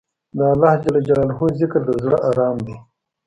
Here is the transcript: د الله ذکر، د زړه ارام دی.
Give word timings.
د 0.37 0.39
الله 0.53 0.73
ذکر، 1.61 1.81
د 1.87 1.89
زړه 2.03 2.17
ارام 2.29 2.57
دی. 2.65 2.75